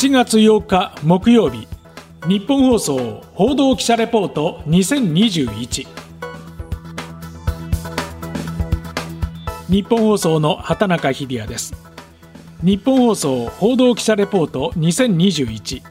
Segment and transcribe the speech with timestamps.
[0.00, 1.68] 7月8日木曜日
[2.26, 5.86] 日本放送報道記者レポート2021
[9.68, 11.74] 日本放送の畑中秀也です。
[12.64, 15.82] 日本放送報道記者レポート2021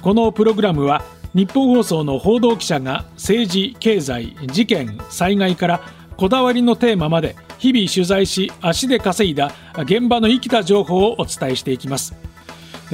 [0.00, 5.80] このプログラムは日本放送の報道記者が政治経済事件災害から
[6.16, 12.31] こだわりのテーマまで日々取材し足で稼いだ現場の生きた情報をお伝えしていきます。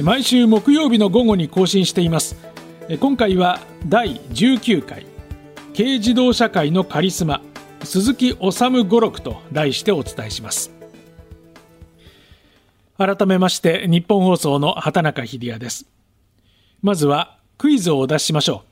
[0.01, 2.37] 毎週木曜日の午後に更新しています。
[3.01, 5.05] 今回は第19回
[5.75, 7.41] 軽自動車界のカリスマ
[7.83, 10.71] 鈴木治語録と題してお伝えします。
[12.97, 15.85] 改めまして日本放送の畑中秀也です。
[16.81, 18.69] まずはクイズをお出ししましょう。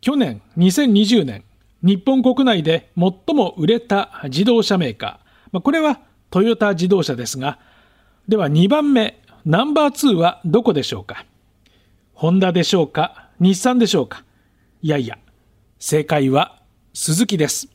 [0.00, 1.44] 去年2020年
[1.82, 7.58] 日本国内で最も売れた自動車メーカー、これはトヨタ自動車ですが、
[8.26, 11.24] では2番目、ナンバー2はどこでしょうか？
[12.14, 13.28] ホンダでしょうか？
[13.38, 14.24] 日産でしょうか？
[14.82, 15.18] いやいや、
[15.78, 16.60] 正解は
[16.94, 17.68] 鈴木です。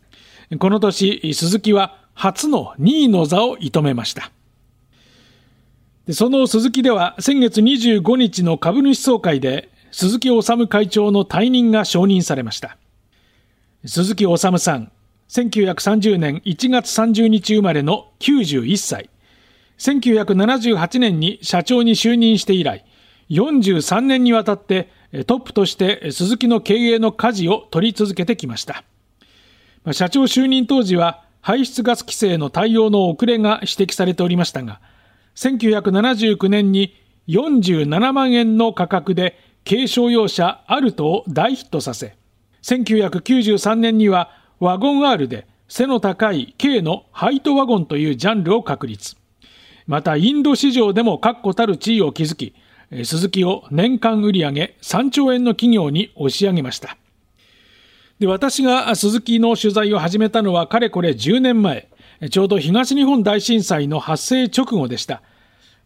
[0.59, 4.33] この年、鈴木は初の2位の座を射止めました。
[6.11, 12.75] その鈴木では先月25日の株主総会で鈴木治会長の退任が承認されました。
[13.85, 14.91] 鈴木治さん、
[15.29, 19.09] 1930年1月30日生まれの91歳。
[19.81, 22.85] 1978年に社長に就任して以来、
[23.31, 24.91] 43年にわたって
[25.25, 28.83] トップとして鈴木の経営の舵を取り続けてきました。
[29.91, 34.79] 社長就任当時は排出ガス規制の対応の遅れが指摘されておりましたが、
[35.35, 36.95] 1979年に
[37.27, 42.15] 47万円の価格で軽商用車アルトを大ヒットさせ、
[42.61, 49.15] 1993年にはワゴン R で背の高い軽のハイトワゴンというジャンルを確立。
[49.87, 52.53] またインド市場でも確固たる地位を築き、
[53.03, 56.97] 鈴木を年間売上3兆円の企業に押し上げました。
[58.19, 61.89] で私が鈴木の取材を始めたのはかれこれ10年前、
[62.29, 65.23] ちょうど東日本大震災の発生直後でした。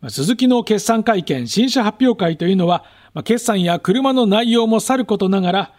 [0.09, 2.83] 鈴木の決算会見、新車発表会というのは、
[3.23, 5.73] 決算や車の内容もさることながら、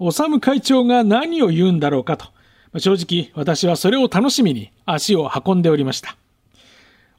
[0.00, 2.26] 修会長が何を言うんだろうかと、
[2.80, 6.16] 正直私はそれを楽しみに足を運んでおりました。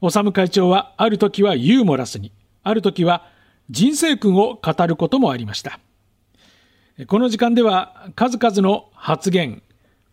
[0.09, 3.25] 修会長はある時はユーモラスに、ある時は
[3.69, 5.80] 人生訓を語ることもありました。
[7.08, 9.63] この時間では数々の発言、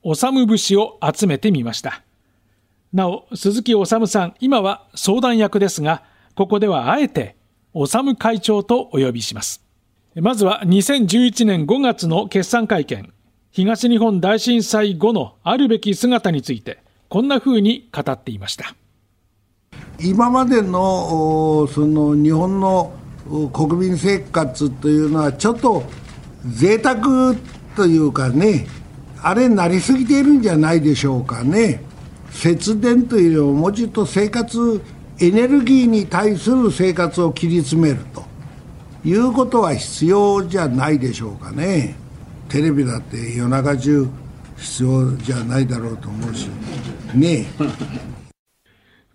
[0.02, 2.02] 修節を集めてみました。
[2.92, 6.02] なお、鈴木治さん、今は相談役ですが、
[6.36, 7.36] ここではあえて、
[7.74, 9.64] 修会長とお呼びします。
[10.14, 13.12] まずは2011年5月の決算会見、
[13.50, 18.74] 東日本大震災後のあるべき姿について、こんなふうに語っていました。
[20.02, 22.90] 今までのその日本の
[23.52, 25.84] 国民生活というのは、ちょっと
[26.46, 27.34] 贅沢
[27.76, 28.66] というかね、
[29.22, 31.82] あれになりすぎているんじゃないでしょうかね。
[32.30, 34.80] 節電というよりも、もうちょっと生活、
[35.20, 38.24] エネルギーに対する生活を切り詰めると。
[39.04, 41.96] いうことは必要じゃないでしょうかね
[42.50, 44.06] テレビだって夜中中
[44.58, 46.48] 必要じゃないだろうと思うし
[47.14, 47.46] ね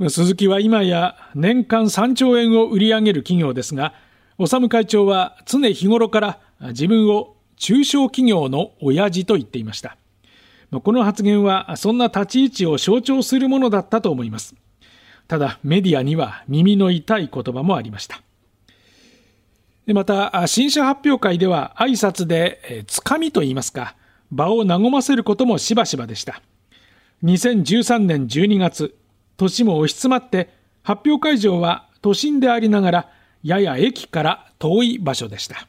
[0.10, 3.94] 鈴木は今や年間3兆円を売り上げる企業ですが
[4.38, 9.96] 修会長は常日頃から自分を中小企業の親父と言っていました。
[10.84, 14.56] この発言はそんな立ち位置を象徴するものだったと思います。
[15.30, 18.22] ただメディアには耳の痛い言葉もありました。
[19.88, 23.96] また、新車発表会では挨拶で、つかみと言いますか、
[24.32, 26.42] 場を和ませることもしばしばでした。
[27.24, 28.96] 2013年12月、
[29.38, 30.50] 年も押し詰まって、
[30.84, 33.10] 発表会場は都心でありながら、
[33.44, 35.68] やや駅から遠い場所でした。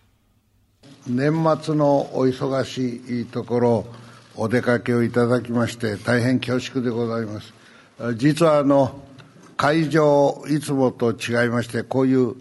[1.07, 1.33] 年
[1.63, 3.87] 末のお忙しいところ、
[4.35, 7.55] お出かけをいただきまして、大変恐縮でございます。
[8.17, 9.01] 実はあの、
[9.57, 12.35] 会場、いつもと違いまして、こういう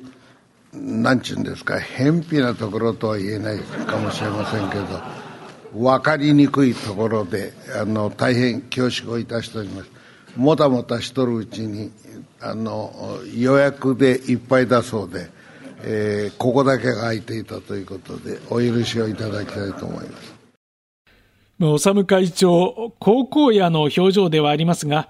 [0.73, 4.85] なんちゅうんですか、偏僻なところとは言えないかもしれませんけど、
[5.73, 9.91] 分かりにくいところで、あの、大変恐縮をいたしております。
[10.35, 11.91] もたもたしとるうちに、
[12.41, 12.91] あの、
[13.35, 15.29] 予約でいっぱいだそうで、
[15.83, 20.35] えー、ここだけが空いていたということで、お許しをいただきたいと思います。
[21.59, 25.09] 修会長、高校野の表情ではありますが、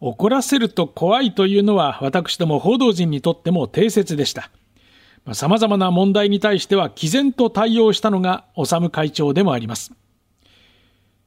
[0.00, 4.50] 怒らせると怖いというのは私ども報道陣にとっても定説でした。
[5.32, 9.92] さまざまな問題に対しては毅然と対応したのが治会長でもあります。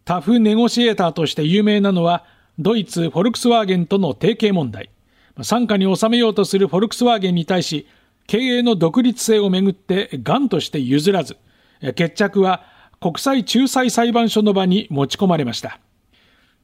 [0.06, 2.24] タフネゴシエーターとして有名なのは、
[2.60, 4.90] ドイツ・フォルクスワーゲンとの提携問題。
[5.38, 7.88] 傘下に収めようとするフォルクスワーゲンに対し、
[8.26, 11.38] 経営の独立性をめぐって頑として譲らず、
[11.96, 12.64] 決着は
[13.00, 15.80] 国際仲裁裁判所の場に持ち込まれました。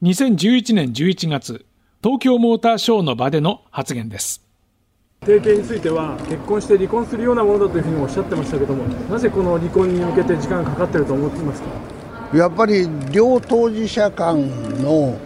[0.02, 1.64] 2011年11月、
[2.02, 4.44] 東京モーターショーの場での発言です。
[5.20, 11.68] 提携については結婚して離婚するようなものだというふうにおっしゃってましたけども、なぜこの離婚に向けて時間がかかっていると思っていますか？
[12.36, 15.16] やっぱり両当事者間の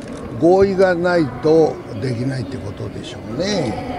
[0.41, 3.99] 合意がないとできないってことでしょうね。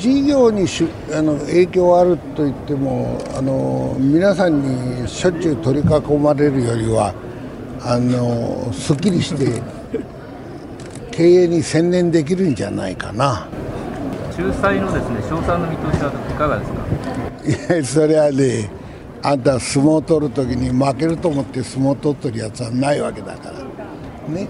[0.00, 7.14] 事業にしあの影響あると言ってもあの皆さんにしょっちゅう取り囲まれるよりは
[7.82, 9.62] あのすっきりして
[11.12, 13.46] 経営に専念できるんじゃないかな。
[14.36, 17.74] 仲裁のですね詳細の見通しはいかがですか？
[17.74, 18.68] いやそれはね
[19.22, 23.60] あんた相撲を取る時に負けると思って相撲を取ってるやつはないわけだから。
[24.34, 24.48] ね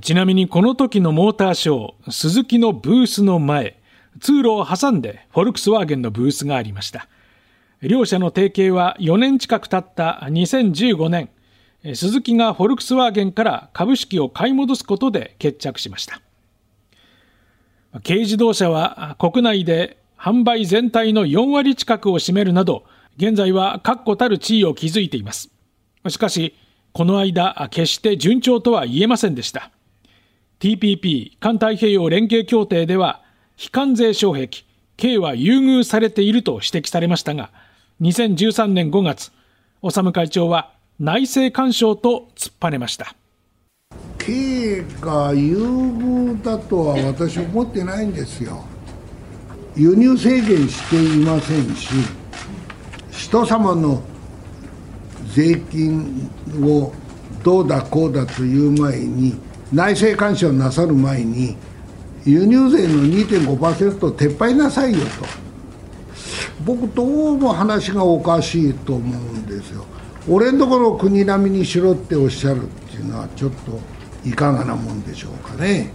[0.00, 3.80] ちなみにこの時のモーターショー、鈴木のブースの前、
[4.20, 7.08] 通路を挟んでフォルクスワーゲンのブースがありました。
[7.82, 11.28] 両社の提携は4年近く経った2015年、
[11.94, 16.20] 鈴木がフォルクスワーゲンから株式を買い戻すことで決着しました。
[18.04, 22.84] 軽自動車は国内で販売全体の4割近くを占めるなど、
[23.16, 25.50] 現在は確固たる地位を築いています。
[26.08, 26.54] しかし、
[26.92, 29.70] この間、決して順調とは言えませんでした。
[30.64, 33.20] TPP 環太平洋連携協定では
[33.54, 34.64] 非関税障壁
[34.96, 37.50] K は優遇されていると指摘されましたが
[38.00, 39.30] 2013年5月
[39.82, 43.14] 修会長は内政干渉と突っぱねました。
[44.16, 48.64] K が優遇だとは私思ってないんですよ。
[49.76, 51.90] 輸入制限していませんし
[53.10, 54.02] 人様の
[55.34, 56.30] 税金
[56.62, 56.90] を
[57.42, 59.38] どうだこうだという前に
[59.74, 61.56] 内政干渉なさる前に
[62.24, 65.04] 輸入税の2.5%撤廃なさいよと。
[66.64, 67.04] 僕ど
[67.34, 69.84] うも話がおかしいと思うんですよ。
[70.28, 73.80] 俺んところ国並みにしろっておっしゃるっていうのはちょっと
[74.26, 75.90] いかがなもんでしょうかね。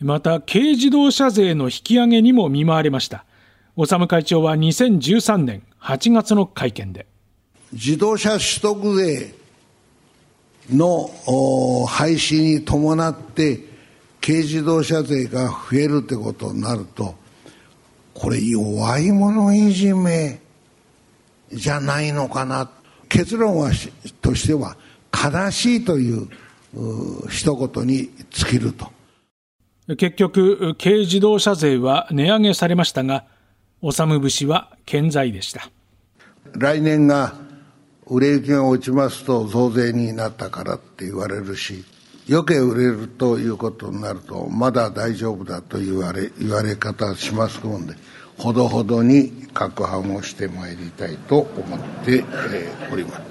[0.00, 3.26] また軽自動車税の引き上げにも見舞われました。
[3.76, 7.06] 修会長は2013年8月の会見で。
[7.74, 9.41] 自動車取得税
[10.70, 11.10] の
[11.86, 13.60] 廃止に伴って
[14.20, 17.14] 軽自動車税が増えるってことになると
[18.14, 20.40] これ弱い者いじめ
[21.50, 22.70] じゃないのかな。
[23.08, 23.70] 結論は
[24.22, 24.76] としては
[25.12, 26.28] 悲しいという
[27.28, 28.90] 一言に尽きると。
[29.96, 33.24] 結局軽自動車税は値上げされましたが
[33.82, 35.68] 修節は健在でした。
[36.54, 37.34] 来年が
[38.12, 41.82] 売れ行きが落ちますと増税になったからって言われるし、
[42.28, 47.94] 余計売れるということになると、まだ大丈夫だと言われ、言われ方しますもんで、
[48.36, 52.22] ほどほどに確保をしてまいりたいと思って
[52.92, 53.22] おります。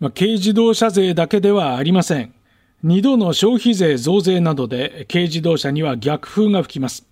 [0.00, 2.34] まあ、軽自動車税だけではありません。
[2.84, 7.06] 2度の消費税増税などで軽自動車には逆風が吹きます。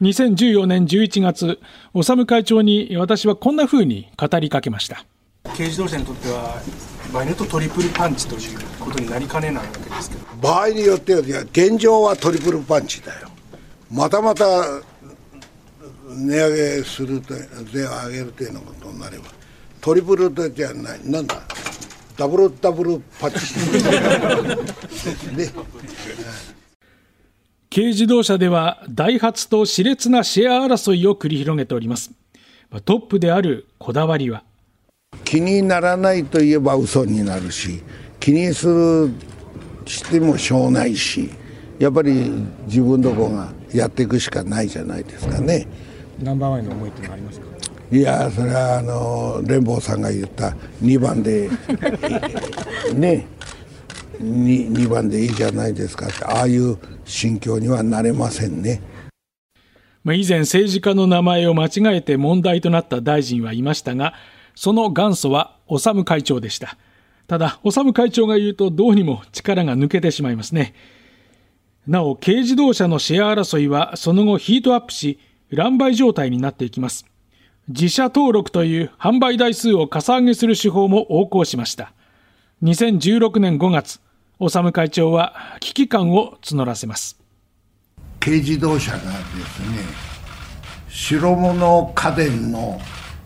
[0.00, 1.58] 2014年11月、
[1.92, 5.04] 修会長に私はこんな風に語りかけました。
[5.44, 6.60] 軽自動車にとっては
[7.12, 10.22] 場合によってトリプルパンチということになりかねないわけですけど。
[10.40, 13.28] 場合によっては現状はトリプルパンチだよ。
[13.90, 14.44] またまた
[16.08, 17.34] 値上げすると
[17.72, 19.24] 税を上げるというようなことになれば
[19.80, 21.00] トリプルじゃない。
[21.04, 21.42] なんだ？
[22.16, 23.38] ダブルダブルパンチ。
[25.36, 25.52] ね。
[27.74, 32.10] 軽自動車ではダイハツと熾烈なシェア争いを繰り広げております。
[32.84, 34.44] トップであるこだわりは？
[35.32, 37.82] 気にならないといえば嘘になるし
[38.20, 39.10] 気にする
[39.86, 41.30] してもしょうないし
[41.78, 42.30] やっぱり
[42.66, 45.66] 自分どこがやっていくしかないじゃないですかね。
[46.22, 47.46] ナンバーワンの思いってのありますか？
[47.90, 50.50] いやそれはあの連邦さんが言った
[50.82, 51.48] 2番で
[52.94, 53.26] ね
[54.22, 58.82] 2, 2番でいいじゃないですかってああいう心境にはなれませんね。
[60.04, 64.12] まあ、以前政治家の名前を間違えて問題となった大臣はいましたが
[64.54, 66.76] その元祖は修会長でした。
[67.26, 70.74] ただ、修会長が言うとどうにも力が抜けてしまいますね。
[71.86, 75.18] なお、軽自動車のシェア争いはその後ヒートアップし、
[75.50, 77.06] 乱売状態になっていきます。
[77.68, 81.92] 自社登録という販売台数をかさ上げする手法も横行しました。
[82.62, 84.00] 2016年5月、
[84.38, 87.18] 修会長は危機感を募らせます。
[88.20, 89.12] 軽自動車がです
[89.70, 89.84] ね、
[90.88, 92.80] 白物家電の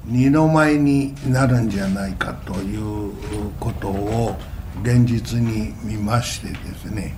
[0.06, 3.12] 二の舞になるんじゃないかという
[3.58, 4.36] ことを
[4.82, 7.14] 現実に見ましてですね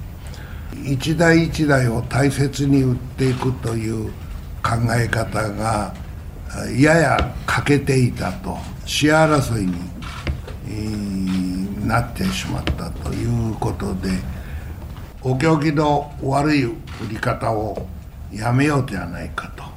[0.85, 4.11] 一台一台を大切に売っていくという
[4.63, 5.95] 考え方が
[6.79, 9.99] やや欠けていたとシェア争いに、
[11.87, 14.11] なってしまったということで
[15.23, 16.77] お行儀の悪い売
[17.09, 17.87] り方を
[18.31, 19.68] やめようではないかと。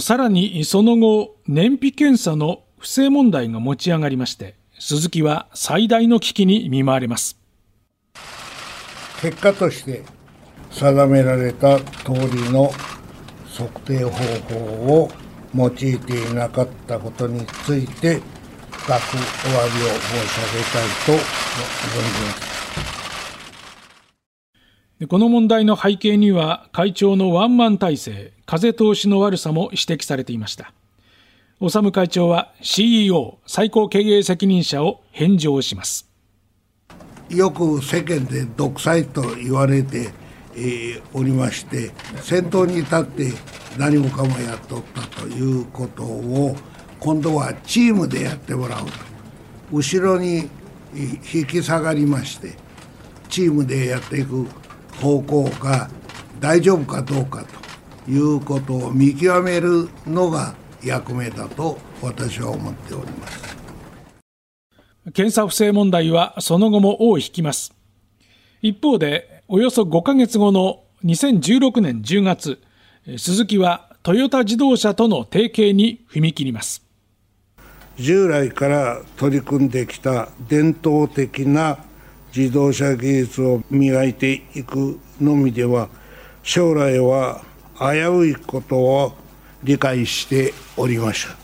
[0.00, 7.38] さらにその後、燃費検査の不正問題が持ち上がりまして、鈴木は最大の危機に見舞われます。
[9.20, 10.02] 結果として
[10.70, 12.70] 定められた通りの
[13.56, 14.10] 測定方
[14.54, 15.10] 法を
[15.54, 18.20] 用いていなかったことについて
[18.70, 22.55] 深くお詫びを申し上げたいと存じます
[25.04, 30.72] この問題の背景には会長のワンマン体制、風通しの悪さも指摘されていました。
[31.60, 36.08] 修会長は CEO 最高経営責任者を返上します。
[37.28, 40.12] よく世間で独裁と言われて、
[40.54, 41.90] えー、おりまして
[42.22, 43.32] 先頭に立って
[43.76, 46.56] 何もかもやっとったということを
[47.00, 48.86] 今度はチームでやってもらう
[49.70, 50.48] 後ろに
[50.94, 52.54] 引き下がりまして
[53.28, 54.46] チームでやっていく
[55.00, 55.88] 方向が
[56.40, 57.44] 大丈夫かどうか
[58.04, 63.56] ということを見極めるのが役目だと私は思っております。
[65.12, 67.72] 検査不正問題はその後も尾を引きます。
[68.62, 72.60] 一方でおよそ5か月後の2016年10月
[73.16, 76.84] 鈴木はトヨタ自動車との提携に踏み切ります。
[77.96, 81.78] 従来から取り組んできた伝統的な
[82.36, 85.88] 自動車技術を磨いていくのみでは
[86.42, 87.42] 将来は
[87.78, 89.12] 危ういことを
[89.62, 91.36] 理解しておりました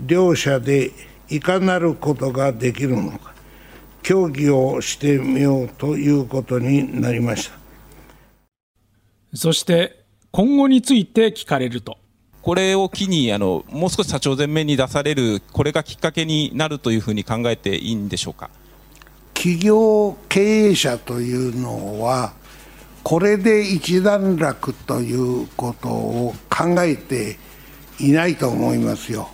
[0.00, 0.92] 両者で
[1.28, 3.34] いかなることができるのか。
[4.02, 7.58] 協議をしてみようということになりました。
[9.34, 11.98] そして今後について聞かれると。
[12.42, 18.48] これを機にあのもう少し社長前面に出されるこれがきっかけになるというふうに考えていいんでしょうか？
[19.36, 22.32] 企業経営者というのは
[23.02, 27.36] これで一段落ということを考えて
[28.00, 29.28] いないと思いますよ。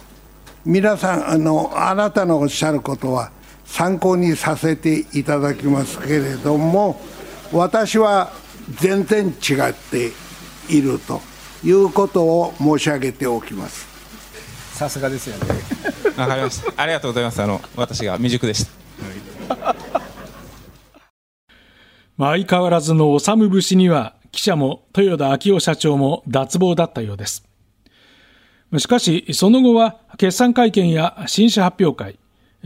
[0.64, 3.30] 皆さんあのあなたのおっしゃることは
[3.64, 7.00] 参考にさせていただきますけれども
[7.52, 8.32] 私は
[8.80, 10.10] 全然違って
[10.68, 11.20] いると
[11.64, 13.86] いうことを申し上げておきます。
[14.74, 15.54] さすがですよね。
[16.16, 16.82] わかりました。
[16.82, 17.40] ありがとうございます。
[17.40, 18.66] あの私が未熟でし
[19.48, 19.74] た。
[22.16, 27.46] まあ相変わらずの修節には記者も豊田昭夫社長も脱帽だったようです。
[28.78, 32.18] しかし、その後は決算会見や新社発表会、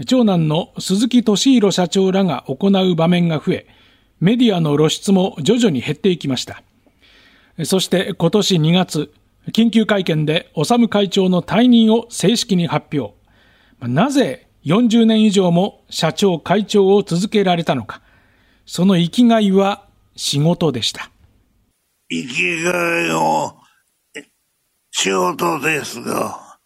[0.07, 3.67] 長男の鈴木俊弘社長らが行う場面が増え、
[4.21, 6.62] メディアの露出も徐々に減っていきました。
[7.65, 9.12] そして今年2月、
[9.53, 13.15] 緊急会見で修会長の退任を正式に発表。
[13.81, 18.00] なぜ40年以上も社長会長を続けられたのか。
[18.66, 21.11] その生きがいは仕事でした。
[22.11, 23.56] 生きがいを
[24.90, 26.58] 仕事ですが、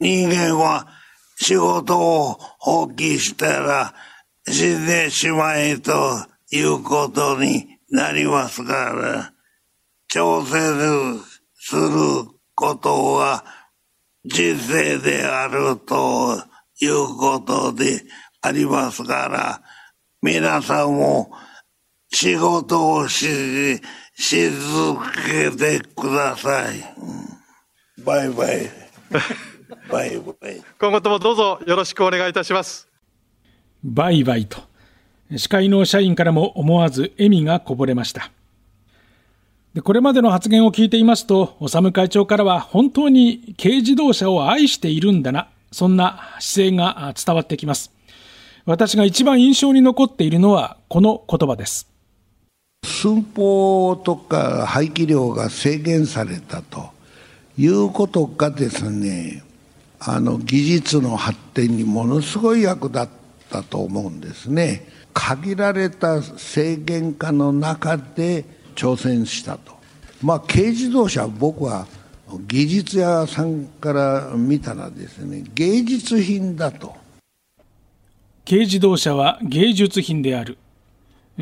[0.00, 0.88] 人間は
[1.36, 3.94] 仕事を放棄したら
[4.48, 5.92] 死んでしまえと
[6.50, 9.32] いうことになりますから、
[10.12, 11.20] 挑戦
[11.54, 13.44] することは
[14.24, 16.42] 人生であると
[16.80, 18.02] いうことで
[18.40, 19.62] ありますから、
[20.20, 21.30] 皆さんも
[22.12, 23.80] 仕事をし、
[24.14, 26.82] し続けてください。
[28.04, 28.70] バイバイ。
[29.88, 30.62] バイバイ。
[30.80, 32.88] 今後ともどうぞよろしくお願いいたします。
[33.84, 34.58] バイバイと。
[35.36, 38.32] 司会の社員からも思わず笑みがこぼれました。
[39.74, 47.97] でこれまでの発言を聞いていますと、修会長からは本当に軽自動車を愛しているんだな、そんな姿勢が伝わってきます。
[48.68, 51.88] 私が一番印象に残っているのはこの言葉です。
[52.84, 56.90] 寸法とか排気量が制限されたと
[57.56, 59.42] いうことがですね、
[59.98, 63.08] あの技術の発展にものすごい役立っ
[63.48, 64.86] たと思うんですね。
[65.14, 68.44] 限られた制限下の中で
[68.74, 69.72] 挑戦したと。
[70.22, 71.86] まあ軽自動車僕は
[72.46, 76.97] 技術屋さんから見たらですね芸術品だと
[78.48, 80.56] 軽自動車は芸術品である。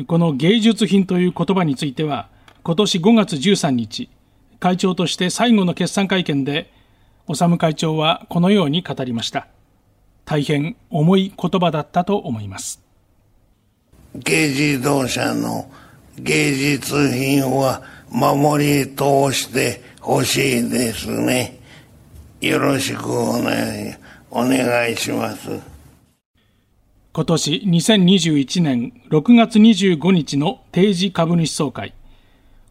[0.07, 2.27] この芸術品という言葉については、
[2.63, 4.09] 今年5月13日、
[4.59, 6.69] 会長として最後の決算会見で、
[7.25, 9.47] 修会長はこのように語りました。
[10.25, 12.83] 大変重い言葉だったと思います。
[14.25, 15.71] 軽自動車の
[16.19, 21.57] 芸術品は守り通してほしいですね。
[22.41, 23.95] よろしくお願い、
[24.29, 25.66] お願いします。
[27.17, 31.95] 今年2021年6月25日の定時株主総会、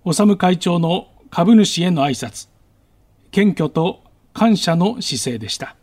[0.04, 2.48] 治会長の株主への挨拶、
[3.32, 5.74] 謙虚と感謝の姿勢でした。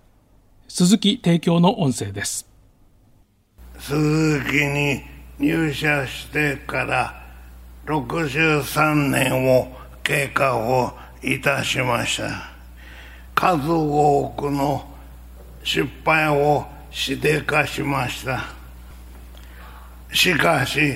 [0.70, 2.48] 鈴木提供の音声です。
[3.80, 5.02] 鈴木に
[5.40, 7.22] 入社してから
[7.86, 12.54] 63年を経過をいたしました。
[13.36, 14.90] 数多くの
[15.66, 18.46] 失敗をしでかしました
[20.14, 20.96] しかし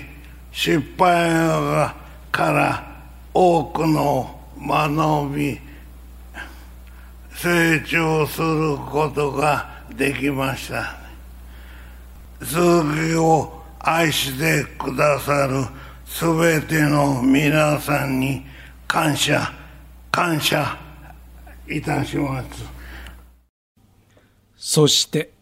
[0.52, 1.92] 失敗
[2.32, 3.02] から
[3.34, 5.60] 多くの学び
[7.32, 10.96] 成長することができました
[12.44, 12.60] 鈴
[13.12, 15.66] 木を愛してくださる
[16.06, 18.46] すべての皆さんに
[18.88, 19.52] 感謝
[20.12, 20.78] 感謝
[21.68, 22.64] いたします
[24.56, 25.37] そして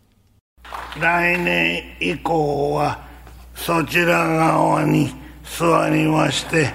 [0.99, 2.99] 来年以降は
[3.53, 5.11] そちら側に
[5.43, 6.73] 座りまして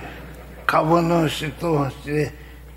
[0.66, 2.32] 株主として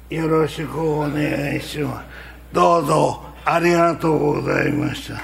[0.10, 2.08] よろしくお願いします。
[2.54, 5.16] どうぞありがとうございました。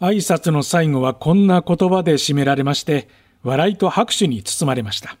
[0.00, 3.08] 挨拶の最後はこんな言葉で締められまして
[3.42, 5.16] 笑いと拍手に包まれました。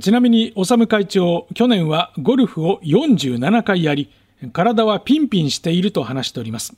[0.00, 4.08] ちなみに、修会長、去年はゴルフを47回やり、
[4.52, 6.74] 体はピンピンしていると話しております。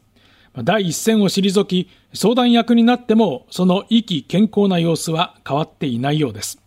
[0.64, 6.60] 第一線を退き、相談役になっても、その意気健康な様子は変わっていないようです。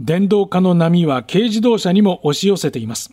[0.00, 3.12] 電動化の波は軽自動車にも押し寄せています。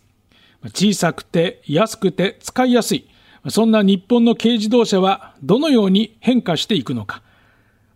[0.73, 3.07] 小さくて安くて使いやすい。
[3.49, 7.21] そんな日本の軽自動車はどのように変化していくのか。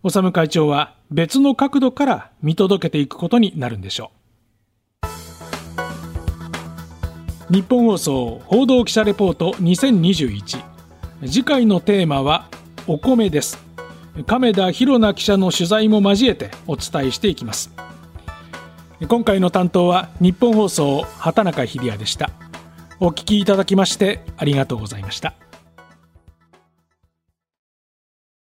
[0.02, 4.23] 修会長は別の角度から見届けていくことになるんでしょう
[7.54, 10.60] 日本放送報道記者レポート2021
[11.24, 12.48] 次回のテーマは
[12.88, 13.64] お米です。
[14.26, 17.72] 亀田博奈記者の取材も交えてお伝えしていきます。
[19.06, 22.30] 今回の担当は日本放送畑中秀也でした。
[22.98, 25.34] お聞きいただきましてありがとうございました。